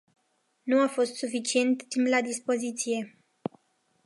Nu 0.63 0.79
a 0.81 0.87
fost 0.87 1.13
suficient 1.15 1.83
timp 1.89 2.07
la 2.07 2.21
dispoziție. 2.21 3.17